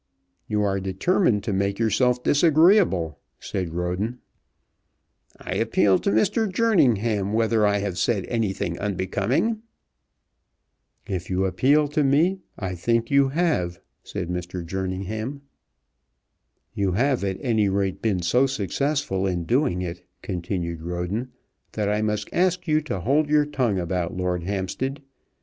"You 0.47 0.63
are 0.63 0.79
determined 0.79 1.43
to 1.43 1.53
make 1.53 1.77
yourself 1.77 2.23
disagreeable," 2.23 3.19
said 3.39 3.71
Roden. 3.75 4.17
"I 5.39 5.53
appeal 5.57 5.99
to 5.99 6.09
Mr. 6.09 6.51
Jerningham 6.51 7.33
whether 7.33 7.67
I 7.67 7.77
have 7.81 7.99
said 7.99 8.25
anything 8.25 8.79
unbecoming." 8.79 9.61
"If 11.05 11.29
you 11.29 11.45
appeal 11.45 11.87
to 11.89 12.03
me, 12.03 12.39
I 12.57 12.73
think 12.73 13.11
you 13.11 13.27
have," 13.29 13.79
said 14.01 14.29
Mr. 14.29 14.65
Jerningham. 14.65 15.41
"You 16.73 16.93
have, 16.93 17.23
at 17.23 17.37
any 17.39 17.69
rate, 17.69 18.01
been 18.01 18.23
so 18.23 18.47
successful 18.47 19.27
in 19.27 19.43
doing 19.43 19.83
it," 19.83 20.03
continued 20.23 20.81
Roden, 20.81 21.29
"that 21.73 21.89
I 21.89 22.01
must 22.01 22.27
ask 22.33 22.67
you 22.67 22.81
to 22.85 23.01
hold 23.01 23.29
your 23.29 23.45
tongue 23.45 23.77
about 23.77 24.17
Lord 24.17 24.45
Hampstead. 24.45 25.03